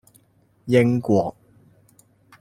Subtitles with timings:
[0.65, 1.37] 英國